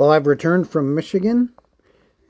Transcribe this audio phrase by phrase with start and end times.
[0.00, 1.52] Well, I've returned from Michigan,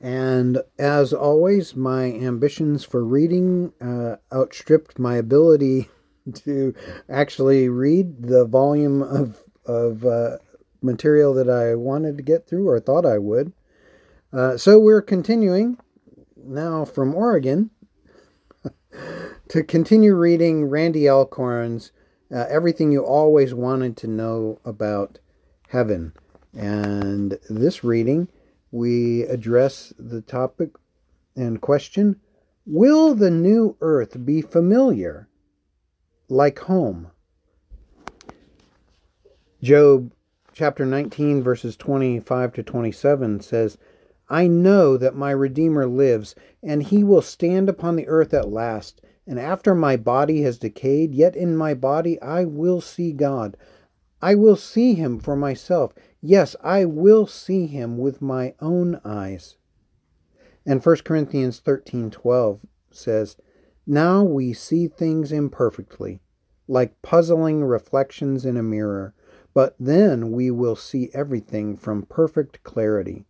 [0.00, 5.88] and as always, my ambitions for reading uh, outstripped my ability
[6.34, 6.74] to
[7.08, 10.38] actually read the volume of of uh,
[10.82, 13.52] material that I wanted to get through or thought I would.
[14.32, 15.78] Uh, so we're continuing
[16.36, 17.70] now from Oregon
[19.48, 21.92] to continue reading Randy Alcorn's
[22.34, 25.20] uh, Everything You Always Wanted to Know About
[25.68, 26.14] Heaven.
[26.54, 28.28] And this reading,
[28.70, 30.70] we address the topic
[31.36, 32.20] and question
[32.66, 35.28] Will the new earth be familiar,
[36.28, 37.10] like home?
[39.62, 40.12] Job
[40.52, 43.78] chapter 19, verses 25 to 27 says,
[44.28, 49.02] I know that my Redeemer lives, and he will stand upon the earth at last.
[49.26, 53.56] And after my body has decayed, yet in my body I will see God.
[54.22, 55.94] I will see him for myself.
[56.20, 59.56] Yes, I will see him with my own eyes.
[60.66, 63.38] And 1 Corinthians 13:12 says,
[63.86, 66.20] "Now we see things imperfectly,
[66.68, 69.14] like puzzling reflections in a mirror,
[69.54, 73.24] but then we will see everything from perfect clarity.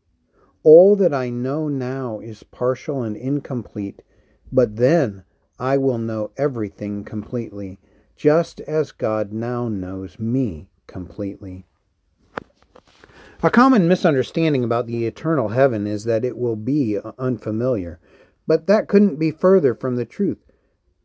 [0.65, 4.03] All that I know now is partial and incomplete,
[4.51, 5.23] but then
[5.57, 7.79] I will know everything completely,
[8.17, 11.65] just as God now knows me completely.
[13.43, 17.99] A common misunderstanding about the eternal heaven is that it will be uh, unfamiliar,
[18.47, 20.45] but that couldn't be further from the truth.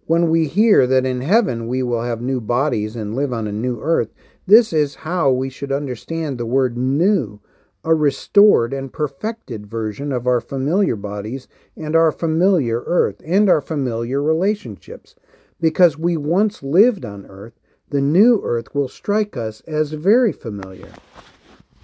[0.08, 3.54] When we hear that in heaven we will have new bodies and live on a
[3.54, 4.14] new earth,
[4.48, 7.40] this is how we should understand the word new,
[7.84, 11.48] a restored and perfected version of our familiar bodies
[11.78, 15.16] and our familiar earth and our familiar relationships.
[15.62, 17.54] Because we once lived on earth,
[17.90, 20.92] the new earth will strike us as very familiar.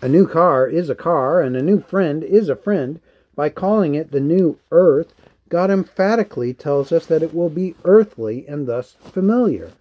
[0.01, 2.99] A new car is a car, and a new friend is a friend.
[3.35, 5.13] By calling it the new earth,
[5.47, 9.71] God emphatically tells us that it will be earthly and thus familiar.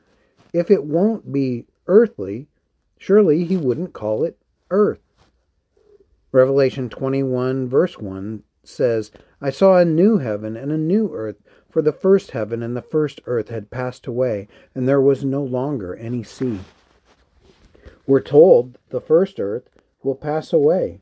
[0.52, 2.48] If it won't be earthly,
[2.98, 4.36] surely he wouldn't call it
[4.70, 5.00] earth.
[6.32, 9.10] Revelation 21, verse 1 says,
[9.40, 11.36] I saw a new heaven and a new earth,
[11.68, 15.42] for the first heaven and the first earth had passed away, and there was no
[15.42, 16.60] longer any sea.
[18.06, 19.68] We're told the first earth
[20.02, 21.00] will pass away.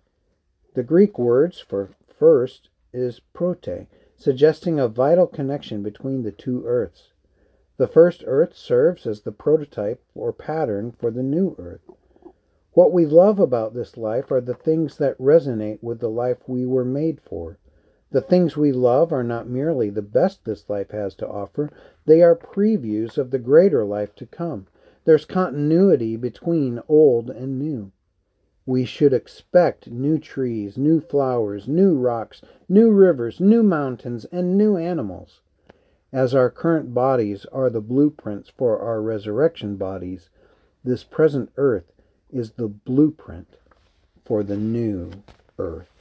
[0.75, 3.87] The Greek words for first is prote,
[4.17, 7.13] suggesting a vital connection between the two earths.
[7.77, 11.89] The first earth serves as the prototype or pattern for the new earth.
[12.75, 16.67] What we love about this life are the things that resonate with the life we
[16.67, 17.59] were made for.
[18.11, 21.71] The things we love are not merely the best this life has to offer,
[22.05, 24.67] they are previews of the greater life to come.
[25.05, 27.91] There's continuity between old and new.
[28.67, 34.77] We should expect new trees, new flowers, new rocks, new rivers, new mountains, and new
[34.77, 35.41] animals.
[36.13, 40.29] As our current bodies are the blueprints for our resurrection bodies,
[40.85, 41.93] this present earth
[42.33, 43.57] is the blueprint
[44.25, 45.11] for the new
[45.59, 45.98] earth.